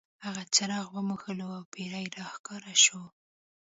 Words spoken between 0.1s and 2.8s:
هغه څراغ وموښلو او پیری را ښکاره